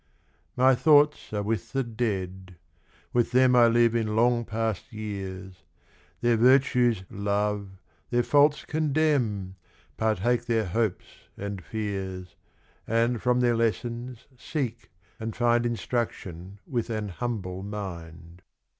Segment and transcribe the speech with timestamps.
[0.55, 2.55] My thoughts are with the Dead,
[3.13, 5.57] with them I live in long past years,
[6.21, 7.73] Their virtues love,
[8.09, 9.57] their faults condemn,
[9.97, 11.05] Partake their hopes
[11.37, 12.35] and fears,
[12.87, 18.41] And from their lessons seek and find Instruction with an humble mind.